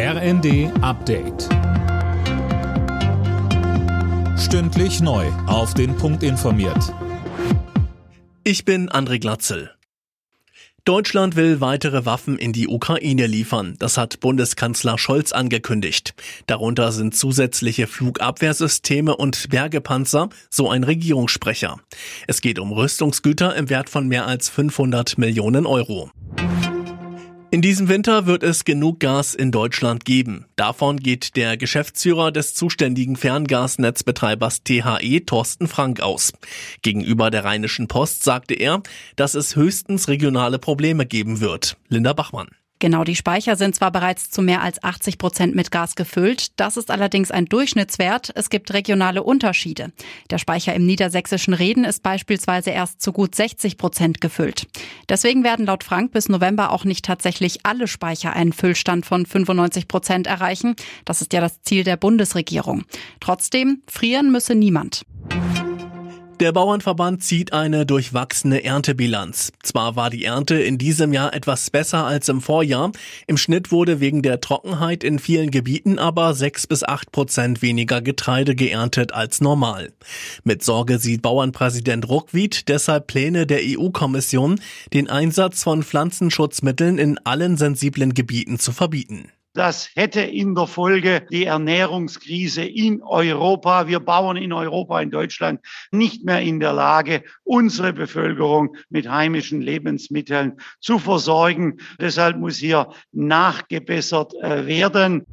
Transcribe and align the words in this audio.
RND 0.00 0.70
Update. 0.80 1.48
Stündlich 4.38 5.00
neu. 5.00 5.26
Auf 5.48 5.74
den 5.74 5.96
Punkt 5.96 6.22
informiert. 6.22 6.94
Ich 8.44 8.64
bin 8.64 8.88
André 8.90 9.18
Glatzel. 9.18 9.72
Deutschland 10.84 11.34
will 11.34 11.60
weitere 11.60 12.06
Waffen 12.06 12.38
in 12.38 12.52
die 12.52 12.68
Ukraine 12.68 13.26
liefern. 13.26 13.74
Das 13.80 13.98
hat 13.98 14.20
Bundeskanzler 14.20 14.98
Scholz 14.98 15.32
angekündigt. 15.32 16.14
Darunter 16.46 16.92
sind 16.92 17.16
zusätzliche 17.16 17.88
Flugabwehrsysteme 17.88 19.16
und 19.16 19.50
Bergepanzer, 19.50 20.28
so 20.48 20.70
ein 20.70 20.84
Regierungssprecher. 20.84 21.80
Es 22.28 22.40
geht 22.40 22.60
um 22.60 22.70
Rüstungsgüter 22.70 23.56
im 23.56 23.68
Wert 23.68 23.90
von 23.90 24.06
mehr 24.06 24.28
als 24.28 24.48
500 24.48 25.18
Millionen 25.18 25.66
Euro. 25.66 26.12
In 27.50 27.62
diesem 27.62 27.88
Winter 27.88 28.26
wird 28.26 28.42
es 28.42 28.64
genug 28.64 29.00
Gas 29.00 29.34
in 29.34 29.50
Deutschland 29.50 30.04
geben. 30.04 30.44
Davon 30.56 30.98
geht 30.98 31.34
der 31.34 31.56
Geschäftsführer 31.56 32.30
des 32.30 32.52
zuständigen 32.52 33.16
Ferngasnetzbetreibers 33.16 34.64
THE, 34.64 35.22
Thorsten 35.24 35.66
Frank, 35.66 36.00
aus. 36.00 36.34
Gegenüber 36.82 37.30
der 37.30 37.44
Rheinischen 37.44 37.88
Post 37.88 38.22
sagte 38.22 38.52
er, 38.52 38.82
dass 39.16 39.34
es 39.34 39.56
höchstens 39.56 40.08
regionale 40.08 40.58
Probleme 40.58 41.06
geben 41.06 41.40
wird. 41.40 41.78
Linda 41.88 42.12
Bachmann. 42.12 42.48
Genau, 42.80 43.02
die 43.02 43.16
Speicher 43.16 43.56
sind 43.56 43.74
zwar 43.74 43.90
bereits 43.90 44.30
zu 44.30 44.40
mehr 44.40 44.62
als 44.62 44.82
80 44.84 45.18
Prozent 45.18 45.56
mit 45.56 45.72
Gas 45.72 45.96
gefüllt, 45.96 46.58
das 46.60 46.76
ist 46.76 46.92
allerdings 46.92 47.32
ein 47.32 47.46
Durchschnittswert. 47.46 48.30
Es 48.36 48.50
gibt 48.50 48.72
regionale 48.72 49.24
Unterschiede. 49.24 49.92
Der 50.30 50.38
Speicher 50.38 50.74
im 50.74 50.86
niedersächsischen 50.86 51.54
Reden 51.54 51.84
ist 51.84 52.04
beispielsweise 52.04 52.70
erst 52.70 53.02
zu 53.02 53.12
gut 53.12 53.34
60 53.34 53.78
Prozent 53.78 54.20
gefüllt. 54.20 54.68
Deswegen 55.08 55.42
werden 55.42 55.66
laut 55.66 55.82
Frank 55.82 56.12
bis 56.12 56.28
November 56.28 56.70
auch 56.70 56.84
nicht 56.84 57.04
tatsächlich 57.04 57.66
alle 57.66 57.88
Speicher 57.88 58.32
einen 58.32 58.52
Füllstand 58.52 59.06
von 59.06 59.26
95 59.26 59.88
Prozent 59.88 60.26
erreichen. 60.28 60.76
Das 61.04 61.20
ist 61.20 61.32
ja 61.32 61.40
das 61.40 61.62
Ziel 61.62 61.82
der 61.82 61.96
Bundesregierung. 61.96 62.84
Trotzdem, 63.18 63.82
frieren 63.88 64.30
müsse 64.30 64.54
niemand. 64.54 65.02
Der 66.40 66.52
Bauernverband 66.52 67.24
zieht 67.24 67.52
eine 67.52 67.84
durchwachsene 67.84 68.62
Erntebilanz. 68.62 69.50
Zwar 69.64 69.96
war 69.96 70.08
die 70.08 70.24
Ernte 70.24 70.54
in 70.54 70.78
diesem 70.78 71.12
Jahr 71.12 71.34
etwas 71.34 71.68
besser 71.70 72.04
als 72.04 72.28
im 72.28 72.40
Vorjahr. 72.40 72.92
Im 73.26 73.36
Schnitt 73.36 73.72
wurde 73.72 73.98
wegen 73.98 74.22
der 74.22 74.40
Trockenheit 74.40 75.02
in 75.02 75.18
vielen 75.18 75.50
Gebieten 75.50 75.98
aber 75.98 76.34
sechs 76.34 76.68
bis 76.68 76.84
acht 76.84 77.10
Prozent 77.10 77.60
weniger 77.60 78.02
Getreide 78.02 78.54
geerntet 78.54 79.12
als 79.12 79.40
normal. 79.40 79.90
Mit 80.44 80.62
Sorge 80.62 81.00
sieht 81.00 81.22
Bauernpräsident 81.22 82.08
Ruckwied 82.08 82.68
deshalb 82.68 83.08
Pläne 83.08 83.44
der 83.44 83.60
EU-Kommission, 83.62 84.60
den 84.92 85.10
Einsatz 85.10 85.64
von 85.64 85.82
Pflanzenschutzmitteln 85.82 86.98
in 86.98 87.18
allen 87.24 87.56
sensiblen 87.56 88.14
Gebieten 88.14 88.60
zu 88.60 88.70
verbieten. 88.70 89.32
Das 89.54 89.90
hätte 89.94 90.20
in 90.20 90.54
der 90.54 90.66
Folge 90.66 91.26
die 91.30 91.46
Ernährungskrise 91.46 92.62
in 92.62 93.02
Europa, 93.02 93.88
wir 93.88 94.00
Bauern 94.00 94.36
in 94.36 94.52
Europa, 94.52 95.00
in 95.00 95.10
Deutschland, 95.10 95.60
nicht 95.90 96.24
mehr 96.24 96.40
in 96.42 96.60
der 96.60 96.72
Lage, 96.72 97.24
unsere 97.44 97.92
Bevölkerung 97.92 98.76
mit 98.88 99.08
heimischen 99.08 99.60
Lebensmitteln 99.60 100.58
zu 100.80 100.98
versorgen. 100.98 101.78
Deshalb 102.00 102.36
muss 102.36 102.58
hier 102.58 102.88
nachgebessert 103.12 104.34
äh, 104.42 104.66
werden. 104.66 105.24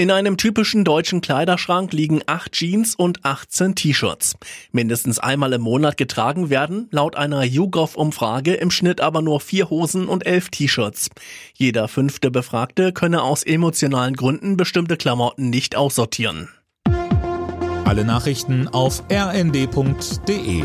In 0.00 0.12
einem 0.12 0.36
typischen 0.36 0.84
deutschen 0.84 1.20
Kleiderschrank 1.20 1.92
liegen 1.92 2.22
acht 2.26 2.52
Jeans 2.52 2.94
und 2.94 3.24
18 3.24 3.74
T-Shirts. 3.74 4.36
Mindestens 4.70 5.18
einmal 5.18 5.52
im 5.52 5.62
Monat 5.62 5.96
getragen 5.96 6.50
werden, 6.50 6.86
laut 6.92 7.16
einer 7.16 7.42
YouGov-Umfrage 7.42 8.54
im 8.54 8.70
Schnitt 8.70 9.00
aber 9.00 9.22
nur 9.22 9.40
vier 9.40 9.70
Hosen 9.70 10.06
und 10.06 10.24
elf 10.24 10.50
T-Shirts. 10.50 11.10
Jeder 11.52 11.88
fünfte 11.88 12.30
Befragte 12.30 12.92
könne 12.92 13.24
aus 13.24 13.42
emotionalen 13.42 14.14
Gründen 14.14 14.56
bestimmte 14.56 14.96
Klamotten 14.96 15.50
nicht 15.50 15.74
aussortieren. 15.74 16.48
Alle 17.84 18.04
Nachrichten 18.04 18.68
auf 18.68 19.02
rnd.de 19.10 20.62